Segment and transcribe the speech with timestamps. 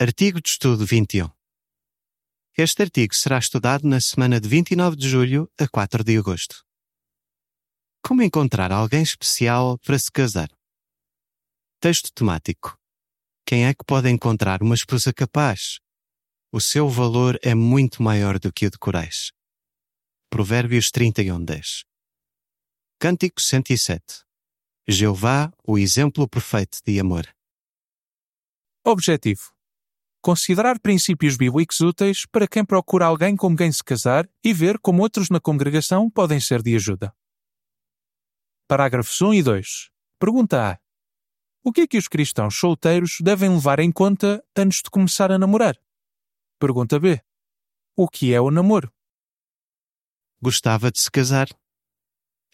[0.00, 1.30] Artigo de Estudo 21.
[2.58, 6.66] Este artigo será estudado na semana de 29 de julho a 4 de agosto.
[8.02, 10.48] Como encontrar alguém especial para se casar?
[11.78, 12.76] Texto temático.
[13.46, 15.78] Quem é que pode encontrar uma esposa capaz?
[16.50, 19.30] O seu valor é muito maior do que o de corais.
[20.28, 21.84] Provérbios 31, 10.
[22.98, 24.24] Cântico 107.
[24.88, 27.32] Jeová, o exemplo perfeito de amor.
[28.84, 29.53] Objetivo:
[30.24, 35.02] Considerar princípios bíblicos úteis para quem procura alguém com quem se casar e ver como
[35.02, 37.14] outros na congregação podem ser de ajuda.
[38.66, 39.90] Parágrafos 1 e 2.
[40.18, 40.78] Pergunta A.
[41.62, 45.36] O que é que os cristãos solteiros devem levar em conta antes de começar a
[45.36, 45.76] namorar?
[46.58, 47.20] Pergunta B.
[47.94, 48.90] O que é o namoro?
[50.40, 51.48] Gostava de se casar.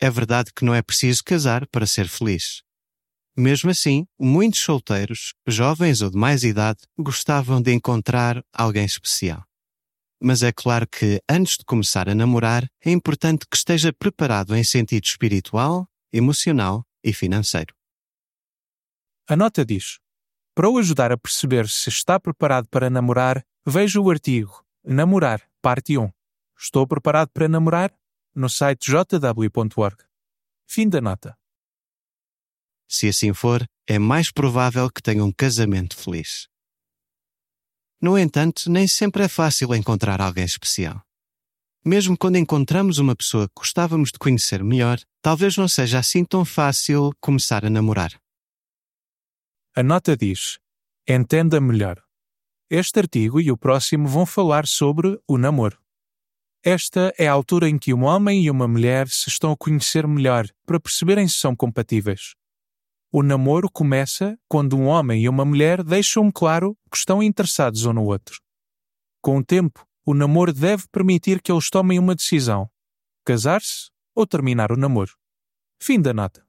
[0.01, 2.65] É verdade que não é preciso casar para ser feliz.
[3.41, 9.43] Mesmo assim, muitos solteiros, jovens ou de mais idade, gostavam de encontrar alguém especial.
[10.23, 14.63] Mas é claro que, antes de começar a namorar, é importante que esteja preparado em
[14.63, 17.75] sentido espiritual, emocional e financeiro.
[19.27, 19.99] A nota diz:
[20.55, 25.97] Para o ajudar a perceber se está preparado para namorar, veja o artigo Namorar, parte
[25.97, 26.11] 1.
[26.59, 27.91] Estou preparado para namorar?
[28.35, 30.05] no site jw.org.
[30.67, 31.40] Fim da nota.
[32.91, 36.49] Se assim for, é mais provável que tenha um casamento feliz.
[38.03, 41.01] No entanto, nem sempre é fácil encontrar alguém especial.
[41.85, 46.45] Mesmo quando encontramos uma pessoa que gostávamos de conhecer melhor, talvez não seja assim tão
[46.45, 48.21] fácil começar a namorar.
[49.77, 50.59] A nota diz:
[51.09, 52.03] Entenda melhor.
[52.69, 55.81] Este artigo e o próximo vão falar sobre o namoro.
[56.63, 60.09] Esta é a altura em que um homem e uma mulher se estão a conhecer
[60.09, 62.35] melhor para perceberem se são compatíveis.
[63.13, 67.93] O namoro começa quando um homem e uma mulher deixam claro que estão interessados um
[67.93, 68.41] no outro.
[69.21, 72.71] Com o tempo, o namoro deve permitir que eles tomem uma decisão:
[73.25, 75.13] casar-se ou terminar o namoro.
[75.83, 76.47] Fim da nota.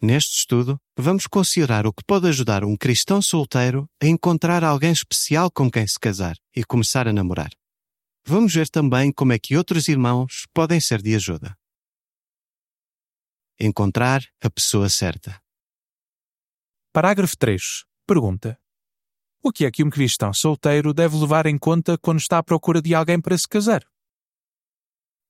[0.00, 5.50] Neste estudo, vamos considerar o que pode ajudar um cristão solteiro a encontrar alguém especial
[5.50, 7.50] com quem se casar e começar a namorar.
[8.24, 11.56] Vamos ver também como é que outros irmãos podem ser de ajuda.
[13.64, 15.40] Encontrar a pessoa certa.
[16.92, 17.84] Parágrafo 3.
[18.04, 18.58] Pergunta:
[19.40, 22.82] O que é que um cristão solteiro deve levar em conta quando está à procura
[22.82, 23.86] de alguém para se casar?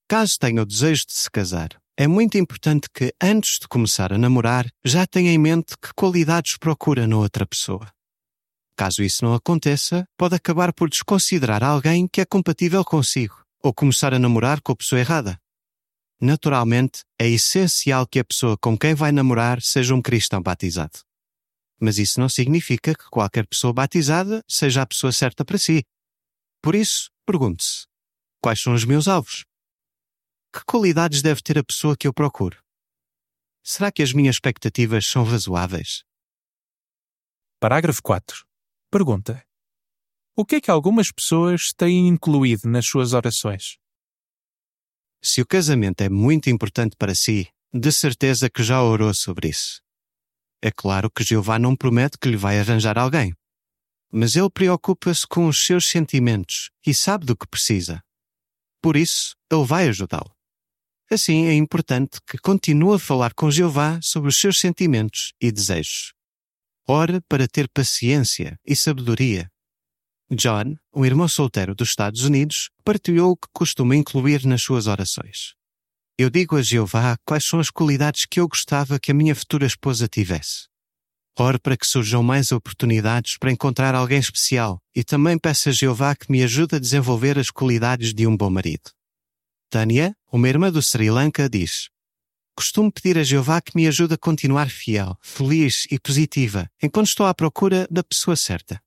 [0.08, 4.18] Caso tenha o desejo de se casar, é muito importante que, antes de começar a
[4.18, 7.92] namorar, já tenha em mente que qualidades procura na outra pessoa.
[8.74, 14.14] Caso isso não aconteça, pode acabar por desconsiderar alguém que é compatível consigo ou começar
[14.14, 15.41] a namorar com a pessoa errada.
[16.24, 21.00] Naturalmente, é essencial que a pessoa com quem vai namorar seja um cristão batizado.
[21.80, 25.82] Mas isso não significa que qualquer pessoa batizada seja a pessoa certa para si.
[26.62, 27.88] Por isso, pergunte-se:
[28.40, 29.44] quais são os meus alvos?
[30.54, 32.62] Que qualidades deve ter a pessoa que eu procuro?
[33.60, 36.04] Será que as minhas expectativas são razoáveis?
[37.58, 38.46] Parágrafo 4.
[38.92, 39.44] Pergunta:
[40.36, 43.81] O que é que algumas pessoas têm incluído nas suas orações?
[45.24, 49.80] Se o casamento é muito importante para si, de certeza que já orou sobre isso.
[50.60, 53.32] É claro que Jeová não promete que lhe vai arranjar alguém,
[54.10, 58.02] mas ele preocupa-se com os seus sentimentos e sabe do que precisa.
[58.82, 60.34] Por isso, ele vai ajudá-lo.
[61.08, 66.12] Assim, é importante que continue a falar com Jeová sobre os seus sentimentos e desejos.
[66.88, 69.51] Ore para ter paciência e sabedoria.
[70.34, 75.54] John, um irmão solteiro dos Estados Unidos, partilhou o que costuma incluir nas suas orações.
[76.16, 79.66] Eu digo a Jeová quais são as qualidades que eu gostava que a minha futura
[79.66, 80.68] esposa tivesse.
[81.38, 86.16] Ore para que surjam mais oportunidades para encontrar alguém especial e também peço a Jeová
[86.16, 88.90] que me ajude a desenvolver as qualidades de um bom marido.
[89.68, 91.90] Tânia, uma irmã do Sri Lanka, diz:
[92.56, 97.26] Costumo pedir a Jeová que me ajude a continuar fiel, feliz e positiva enquanto estou
[97.26, 98.80] à procura da pessoa certa.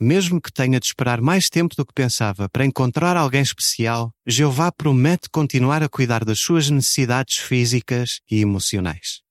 [0.00, 4.72] Mesmo que tenha de esperar mais tempo do que pensava para encontrar alguém especial, Jeová
[4.72, 9.22] promete continuar a cuidar das suas necessidades físicas e emocionais.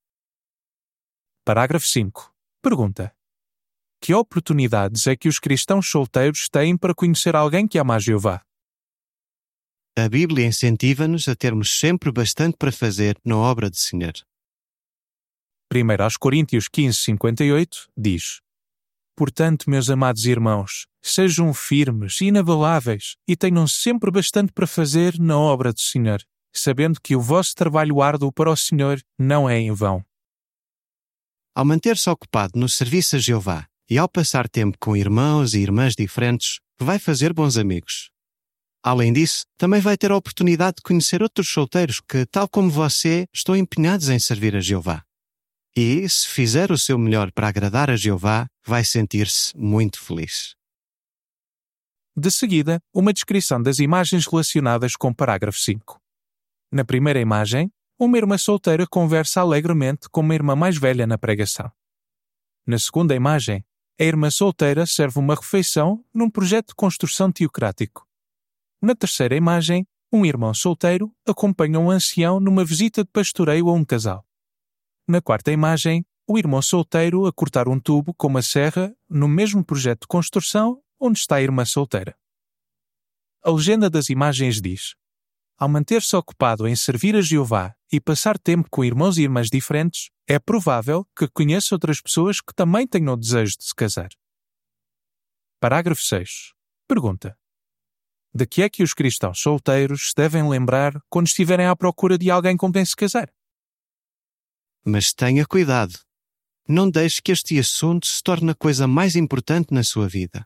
[1.43, 2.33] Parágrafo 5.
[2.61, 3.13] Pergunta:
[3.99, 8.41] Que oportunidades é que os cristãos solteiros têm para conhecer alguém que ama a Jeová?
[9.97, 14.13] A Bíblia incentiva-nos a termos sempre bastante para fazer na obra do Senhor.
[15.73, 18.41] 1 aos Coríntios 15, 58 diz:
[19.21, 25.37] Portanto, meus amados irmãos, sejam firmes e inabaláveis e tenham sempre bastante para fazer na
[25.37, 29.71] obra do Senhor, sabendo que o vosso trabalho árduo para o Senhor não é em
[29.71, 30.03] vão.
[31.53, 35.93] Ao manter-se ocupado no serviço a Jeová e ao passar tempo com irmãos e irmãs
[35.95, 38.09] diferentes, vai fazer bons amigos.
[38.81, 43.27] Além disso, também vai ter a oportunidade de conhecer outros solteiros que, tal como você,
[43.31, 45.03] estão empenhados em servir a Jeová.
[45.75, 50.53] E, se fizer o seu melhor para agradar a Jeová, vai sentir-se muito feliz.
[52.15, 55.97] De seguida, uma descrição das imagens relacionadas com o parágrafo 5.
[56.69, 61.71] Na primeira imagem, uma irmã solteira conversa alegremente com uma irmã mais velha na pregação.
[62.67, 63.63] Na segunda imagem,
[63.97, 68.05] a irmã solteira serve uma refeição num projeto de construção teocrático.
[68.81, 73.85] Na terceira imagem, um irmão solteiro acompanha um ancião numa visita de pastoreio a um
[73.85, 74.25] casal.
[75.11, 79.61] Na quarta imagem, o irmão solteiro a cortar um tubo com uma serra no mesmo
[79.61, 82.15] projeto de construção onde está a irmã solteira.
[83.43, 84.95] A legenda das imagens diz:
[85.57, 90.11] Ao manter-se ocupado em servir a Jeová e passar tempo com irmãos e irmãs diferentes,
[90.25, 94.11] é provável que conheça outras pessoas que também tenham o desejo de se casar.
[95.59, 96.53] Parágrafo 6.
[96.87, 97.37] Pergunta:
[98.33, 102.55] de que é que os cristãos solteiros devem lembrar quando estiverem à procura de alguém
[102.55, 103.29] com quem se casar?
[104.83, 105.99] Mas tenha cuidado.
[106.67, 110.45] Não deixe que este assunto se torne a coisa mais importante na sua vida.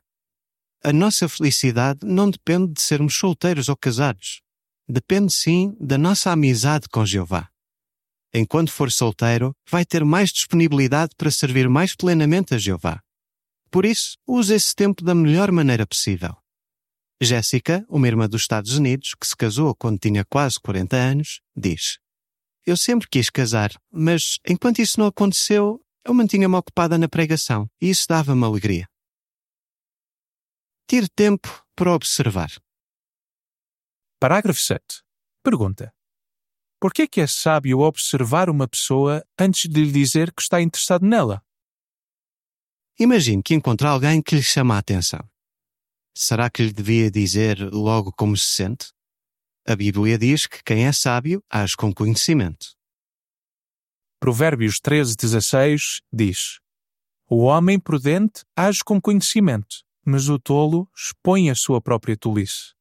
[0.84, 4.42] A nossa felicidade não depende de sermos solteiros ou casados.
[4.88, 7.50] Depende sim da nossa amizade com Jeová.
[8.34, 13.02] Enquanto for solteiro, vai ter mais disponibilidade para servir mais plenamente a Jeová.
[13.72, 16.36] Por isso, use esse tempo da melhor maneira possível.
[17.22, 21.98] Jéssica, uma irmã dos Estados Unidos, que se casou quando tinha quase 40 anos, diz:
[22.66, 27.92] Eu sempre quis casar, mas enquanto isso não aconteceu, eu mantinha-me ocupada na pregação e
[27.92, 28.90] isso dava-me alegria.
[30.90, 32.52] Tire tempo para observar.
[34.20, 35.04] Parágrafo 7.
[35.44, 35.94] Pergunta:
[36.80, 40.60] Por que é que é sábio observar uma pessoa antes de lhe dizer que está
[40.60, 41.44] interessado nela?
[42.98, 45.20] Imagine que encontra alguém que lhe chama a atenção.
[46.16, 48.95] Será que lhe devia dizer logo como se sente?
[49.68, 52.76] A Bíblia diz que quem é sábio age com conhecimento.
[54.20, 56.60] Provérbios 13:16 diz:
[57.28, 62.76] O homem prudente age com conhecimento, mas o tolo expõe a sua própria tolice.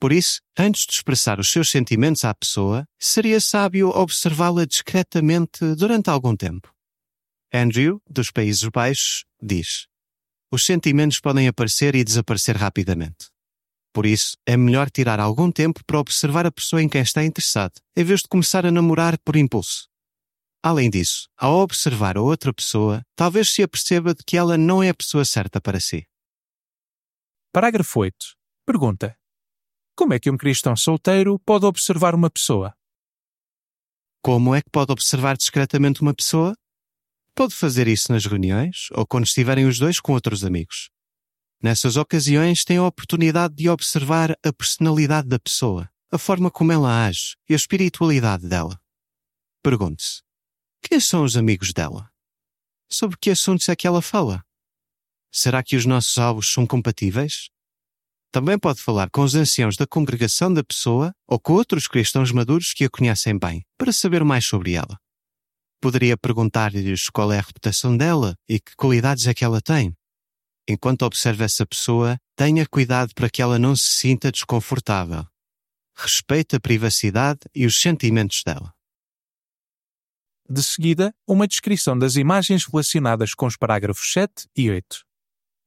[0.00, 6.08] Por isso, antes de expressar os seus sentimentos à pessoa, seria sábio observá-la discretamente durante
[6.08, 6.74] algum tempo.
[7.52, 9.86] Andrew, dos Países Baixos, diz:
[10.50, 13.35] os sentimentos podem aparecer e desaparecer rapidamente.
[13.96, 17.80] Por isso, é melhor tirar algum tempo para observar a pessoa em quem está interessado,
[17.96, 19.88] em vez de começar a namorar por impulso.
[20.62, 24.90] Além disso, ao observar a outra pessoa, talvez se aperceba de que ela não é
[24.90, 26.06] a pessoa certa para si.
[27.50, 28.14] Parágrafo 8.
[28.66, 29.16] Pergunta:
[29.96, 32.74] Como é que um cristão solteiro pode observar uma pessoa?
[34.22, 36.54] Como é que pode observar discretamente uma pessoa?
[37.34, 40.90] Pode fazer isso nas reuniões ou quando estiverem os dois com outros amigos.
[41.62, 47.06] Nessas ocasiões, tem a oportunidade de observar a personalidade da pessoa, a forma como ela
[47.06, 48.80] age e a espiritualidade dela.
[49.62, 50.22] Pergunte-se:
[50.82, 52.10] quem são os amigos dela?
[52.88, 54.44] Sobre que assuntos é que ela fala?
[55.32, 57.48] Será que os nossos alvos são compatíveis?
[58.30, 62.72] Também pode falar com os anciãos da congregação da pessoa ou com outros cristãos maduros
[62.72, 64.98] que a conhecem bem, para saber mais sobre ela.
[65.80, 69.96] Poderia perguntar-lhes qual é a reputação dela e que qualidades é que ela tem.
[70.68, 75.24] Enquanto observa essa pessoa, tenha cuidado para que ela não se sinta desconfortável.
[75.96, 78.74] Respeite a privacidade e os sentimentos dela.
[80.48, 85.04] De seguida, uma descrição das imagens relacionadas com os parágrafos 7 e 8.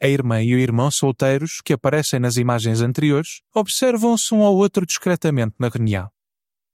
[0.02, 4.86] A irmã e o irmão solteiros, que aparecem nas imagens anteriores, observam-se um ao outro
[4.86, 6.10] discretamente na reunião.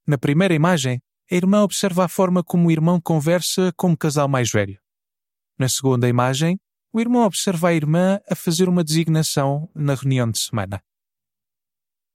[0.05, 4.27] Na primeira imagem, a irmã observa a forma como o irmão conversa com um casal
[4.27, 4.79] mais velho.
[5.57, 6.59] Na segunda imagem,
[6.95, 10.81] o irmão observa a irmã a fazer uma designação na reunião de semana.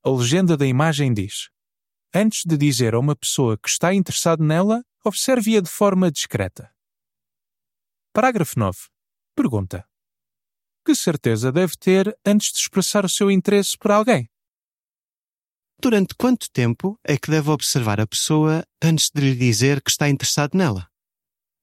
[0.02, 1.50] A legenda da imagem diz:
[2.14, 6.75] Antes de dizer a uma pessoa que está interessado nela, observe-a de forma discreta.
[8.14, 8.78] Parágrafo 9.
[9.37, 9.87] Pergunta:
[10.82, 14.30] Que certeza deve ter antes de expressar o seu interesse por alguém?
[15.78, 20.08] Durante quanto tempo é que deve observar a pessoa antes de lhe dizer que está
[20.08, 20.90] interessado nela?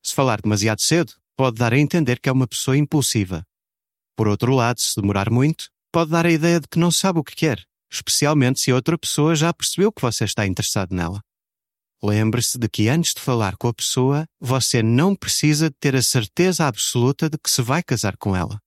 [0.03, 3.46] Se falar demasiado cedo, pode dar a entender que é uma pessoa impulsiva.
[4.17, 7.24] Por outro lado, se demorar muito, pode dar a ideia de que não sabe o
[7.24, 11.22] que quer, especialmente se outra pessoa já percebeu que você está interessado nela.
[12.03, 16.65] Lembre-se de que antes de falar com a pessoa, você não precisa ter a certeza
[16.65, 18.60] absoluta de que se vai casar com ela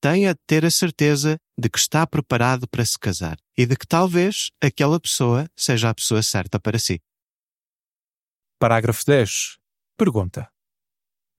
[0.00, 3.86] tenha de ter a certeza de que está preparado para se casar e de que
[3.86, 7.00] talvez aquela pessoa seja a pessoa certa para si.
[8.58, 9.58] Parágrafo 10.
[9.96, 10.50] Pergunta: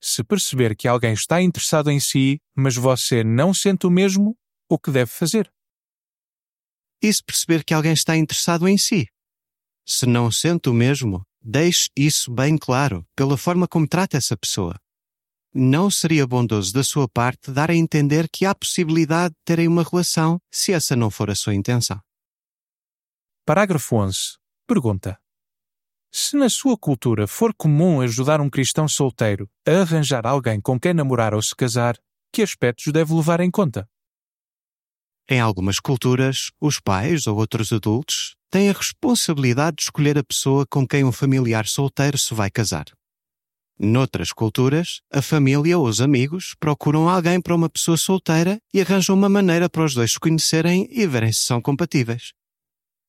[0.00, 4.34] Se perceber que alguém está interessado em si, mas você não sente o mesmo,
[4.68, 5.52] o que deve fazer?
[7.02, 9.06] E se perceber que alguém está interessado em si?
[9.86, 14.80] Se não sente o mesmo, deixe isso bem claro pela forma como trata essa pessoa.
[15.52, 19.82] Não seria bondoso da sua parte dar a entender que há possibilidade de terem uma
[19.82, 22.00] relação se essa não for a sua intenção.
[23.44, 24.38] Parágrafo 11.
[24.66, 25.19] Pergunta:
[26.12, 30.92] Se na sua cultura for comum ajudar um cristão solteiro a arranjar alguém com quem
[30.92, 31.96] namorar ou se casar,
[32.32, 33.88] que aspectos deve levar em conta?
[35.28, 40.66] Em algumas culturas, os pais ou outros adultos têm a responsabilidade de escolher a pessoa
[40.66, 42.86] com quem um familiar solteiro se vai casar.
[43.78, 49.14] Noutras culturas, a família ou os amigos procuram alguém para uma pessoa solteira e arranjam
[49.14, 52.32] uma maneira para os dois se conhecerem e verem se são compatíveis.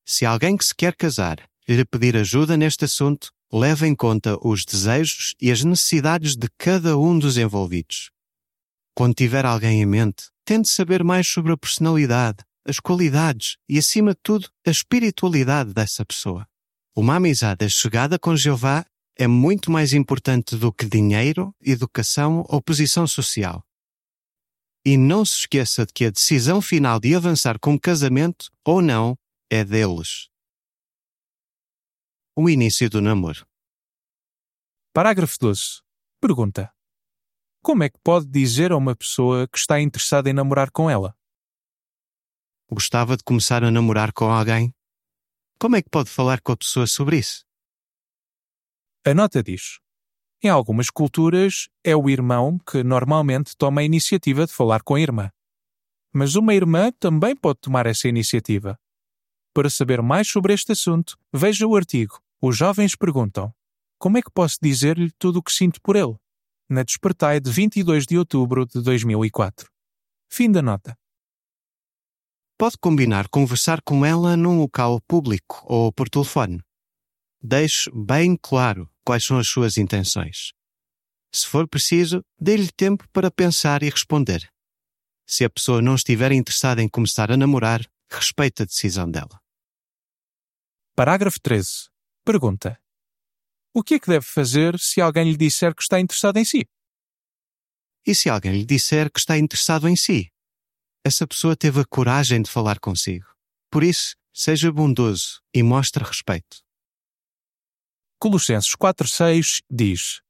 [0.06, 4.64] Se alguém que se quer casar lhe pedir ajuda neste assunto, leve em conta os
[4.64, 8.10] desejos e as necessidades de cada um dos envolvidos.
[8.94, 14.12] Quando tiver alguém em mente, tente saber mais sobre a personalidade, as qualidades e, acima
[14.12, 16.46] de tudo, a espiritualidade dessa pessoa.
[16.94, 18.84] Uma amizade chegada com Jeová
[19.16, 23.64] é muito mais importante do que dinheiro, educação ou posição social.
[24.84, 28.82] E não se esqueça de que a decisão final de avançar com o casamento ou
[28.82, 29.16] não
[29.50, 30.31] é deles.
[32.34, 33.46] O início do namoro.
[34.94, 35.82] Parágrafo 12.
[36.18, 36.72] Pergunta:
[37.62, 41.14] Como é que pode dizer a uma pessoa que está interessada em namorar com ela?
[42.70, 44.74] Gostava de começar a namorar com alguém?
[45.58, 47.44] Como é que pode falar com a pessoa sobre isso?
[49.04, 49.78] A nota diz:
[50.42, 55.00] Em algumas culturas, é o irmão que normalmente toma a iniciativa de falar com a
[55.02, 55.30] irmã.
[56.14, 58.80] Mas uma irmã também pode tomar essa iniciativa.
[59.54, 63.54] Para saber mais sobre este assunto, veja o artigo Os Jovens Perguntam.
[63.98, 66.16] Como é que posso dizer-lhe tudo o que sinto por ele?
[66.70, 69.70] Na Despertai de 22 de outubro de 2004.
[70.30, 70.96] Fim da nota.
[72.56, 76.62] Pode combinar conversar com ela num local público ou por telefone.
[77.42, 80.52] Deixe bem claro quais são as suas intenções.
[81.30, 84.48] Se for preciso, dê-lhe tempo para pensar e responder.
[85.26, 89.41] Se a pessoa não estiver interessada em começar a namorar, respeite a decisão dela.
[90.94, 91.88] Parágrafo 13.
[92.22, 92.78] Pergunta:
[93.72, 96.68] O que é que deve fazer se alguém lhe disser que está interessado em si?
[98.06, 100.30] E se alguém lhe disser que está interessado em si?
[101.02, 103.26] Essa pessoa teve a coragem de falar consigo.
[103.70, 106.58] Por isso, seja bondoso e mostre respeito.
[108.18, 110.20] Colossenses 4,6 diz: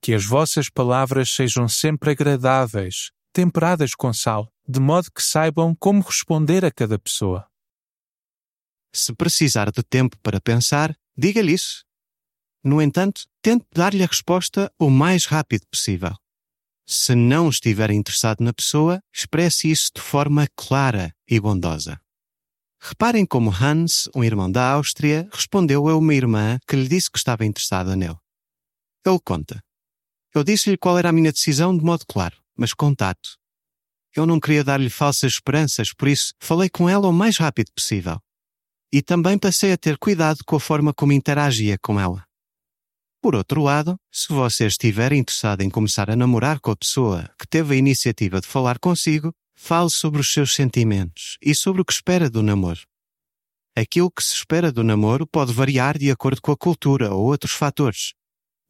[0.00, 6.00] Que as vossas palavras sejam sempre agradáveis, temperadas com sal, de modo que saibam como
[6.00, 7.49] responder a cada pessoa.
[8.92, 11.84] Se precisar de tempo para pensar, diga-lhe isso.
[12.62, 16.14] No entanto, tente dar-lhe a resposta o mais rápido possível.
[16.86, 22.00] Se não estiver interessado na pessoa, expresse isso de forma clara e bondosa.
[22.80, 27.18] Reparem como Hans, um irmão da Áustria, respondeu a uma irmã que lhe disse que
[27.18, 28.16] estava interessada nele.
[29.06, 29.62] Ele conta.
[30.34, 33.38] Eu disse-lhe qual era a minha decisão de modo claro, mas com tato.
[34.14, 38.20] Eu não queria dar-lhe falsas esperanças, por isso falei com ela o mais rápido possível.
[38.92, 42.24] E também passei a ter cuidado com a forma como interagia com ela.
[43.22, 47.46] Por outro lado, se você estiver interessado em começar a namorar com a pessoa que
[47.46, 51.92] teve a iniciativa de falar consigo, Fale sobre os seus sentimentos e sobre o que
[51.92, 52.80] espera do namoro.
[53.76, 57.52] Aquilo que se espera do namoro pode variar de acordo com a cultura ou outros
[57.52, 58.14] fatores.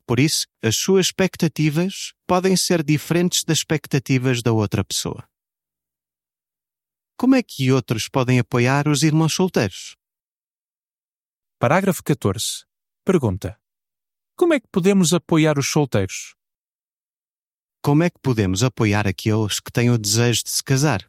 [0.04, 5.24] Por isso, as suas expectativas podem ser diferentes das expectativas da outra pessoa.
[7.16, 9.94] Como é que outros podem apoiar os irmãos solteiros?
[11.60, 12.64] Parágrafo 14.
[13.04, 13.60] Pergunta:
[14.34, 16.34] Como é que podemos apoiar os solteiros?
[17.82, 21.06] Como é que podemos apoiar aqueles que têm o desejo de se casar?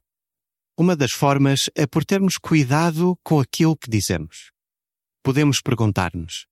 [0.77, 4.51] Uma das formas é por termos cuidado com aquilo que dizemos.
[5.23, 6.47] Podemos perguntar-nos: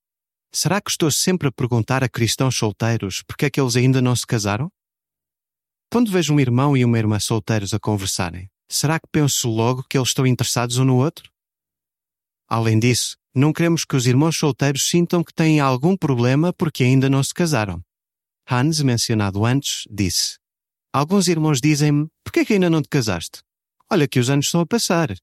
[0.49, 4.15] será que estou sempre a perguntar a cristãos solteiros porque é que eles ainda não
[4.15, 4.71] se casaram?
[5.91, 9.97] Quando vejo um irmão e uma irmã solteiros a conversarem, será que penso logo que
[9.97, 11.29] eles estão interessados um no outro?
[12.47, 17.09] Além disso, não queremos que os irmãos solteiros sintam que têm algum problema porque ainda
[17.09, 17.81] não se casaram.
[18.49, 20.37] Hans, mencionado antes, disse:
[20.91, 23.41] Alguns irmãos dizem-me: Por que é que ainda não te casaste?
[23.91, 25.15] Olha que os anos estão a passar.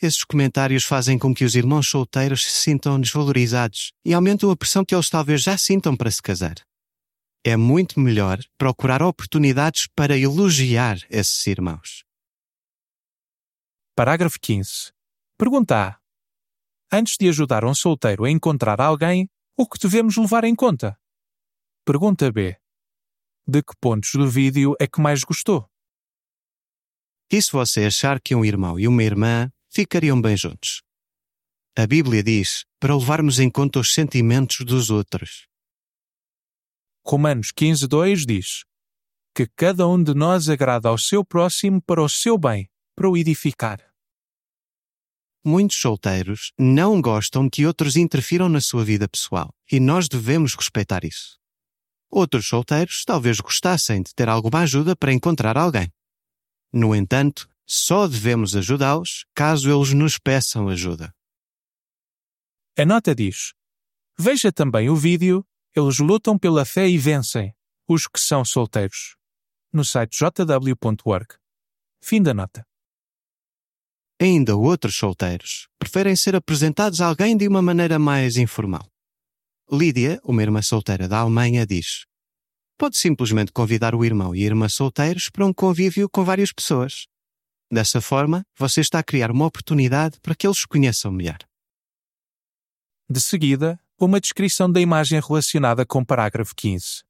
[0.00, 4.82] Esses comentários fazem com que os irmãos solteiros se sintam desvalorizados e aumentam a pressão
[4.82, 6.54] que eles talvez já sintam para se casar.
[7.44, 12.04] É muito melhor procurar oportunidades para elogiar esses irmãos.
[13.94, 14.92] Parágrafo 15.
[15.36, 15.99] Pergunta A.
[16.92, 20.98] Antes de ajudar um solteiro a encontrar alguém, o que devemos levar em conta?
[21.84, 22.56] Pergunta B.
[23.46, 25.70] De que pontos do vídeo é que mais gostou?
[27.30, 30.82] E se você achar que um irmão e uma irmã ficariam bem juntos?
[31.76, 35.46] A Bíblia diz para levarmos em conta os sentimentos dos outros.
[37.06, 38.64] Romanos 15:2 diz
[39.32, 43.16] que cada um de nós agrada ao seu próximo para o seu bem, para o
[43.16, 43.89] edificar.
[45.44, 51.04] Muitos solteiros não gostam que outros interfiram na sua vida pessoal e nós devemos respeitar
[51.04, 51.38] isso.
[52.10, 55.90] Outros solteiros talvez gostassem de ter alguma ajuda para encontrar alguém.
[56.72, 61.14] No entanto, só devemos ajudá-los caso eles nos peçam ajuda.
[62.76, 63.54] A nota diz:
[64.18, 67.54] Veja também o vídeo Eles lutam pela fé e vencem,
[67.86, 69.16] os que são solteiros.
[69.72, 71.36] No site jw.org.
[72.02, 72.66] Fim da nota.
[74.22, 78.86] Ainda outros solteiros preferem ser apresentados a alguém de uma maneira mais informal.
[79.72, 82.04] Lídia, uma irmã solteira da Alemanha, diz:
[82.76, 87.06] Pode simplesmente convidar o irmão e a irmã solteiros para um convívio com várias pessoas.
[87.72, 91.38] Dessa forma, você está a criar uma oportunidade para que eles se conheçam melhor.
[93.08, 97.02] De seguida, uma descrição da imagem relacionada com o parágrafo 15.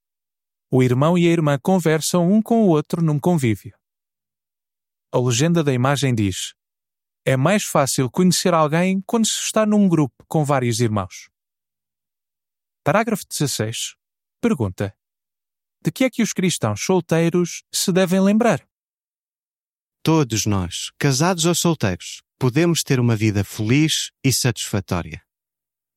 [0.71, 3.75] O irmão e a irmã conversam um com o outro num convívio.
[5.13, 6.55] A legenda da imagem diz:
[7.25, 11.29] É mais fácil conhecer alguém quando se está num grupo com vários irmãos.
[12.83, 13.95] Parágrafo 16.
[14.41, 14.97] Pergunta:
[15.83, 18.67] De que é que os cristãos solteiros se devem lembrar?
[20.03, 25.23] Todos nós, casados ou solteiros, podemos ter uma vida feliz e satisfatória.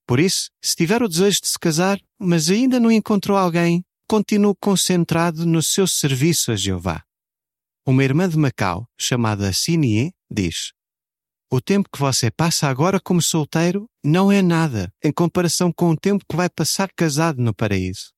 [0.06, 4.54] Por isso, se tiver o desejo de se casar, mas ainda não encontrou alguém, continue
[4.60, 7.06] concentrado no seu serviço a Jeová.
[7.86, 10.74] Uma irmã de Macau, chamada Sinie, diz:
[11.56, 15.96] O tempo que você passa agora como solteiro não é nada em comparação com o
[15.96, 18.12] tempo que vai passar casado no paraíso.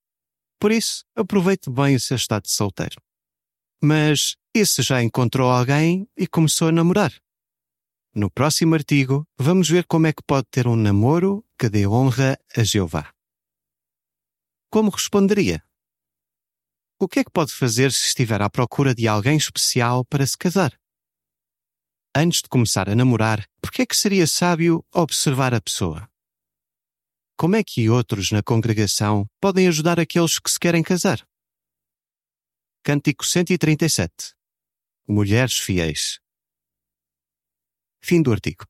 [0.58, 2.96] Por isso, aproveite bem o seu estado de solteiro.
[3.84, 7.14] Mas, e se já encontrou alguém e começou a namorar?
[8.16, 12.40] No próximo artigo, vamos ver como é que pode ter um namoro que dê honra
[12.56, 13.14] a Jeová.
[14.72, 15.62] Como responderia?
[16.98, 20.38] O que é que pode fazer se estiver à procura de alguém especial para se
[20.38, 20.80] casar?
[22.18, 26.10] Antes de começar a namorar, por que é que seria sábio observar a pessoa?
[27.38, 31.28] Como é que outros na congregação podem ajudar aqueles que se querem casar?
[32.82, 34.34] Cântico 137
[35.06, 36.22] Mulheres fiéis
[38.02, 38.66] Fim do artigo.